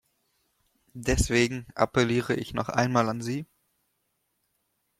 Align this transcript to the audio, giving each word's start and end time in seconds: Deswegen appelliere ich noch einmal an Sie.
Deswegen 0.95 1.67
appelliere 1.75 2.33
ich 2.33 2.55
noch 2.55 2.69
einmal 2.69 3.07
an 3.07 3.21
Sie. 3.21 3.45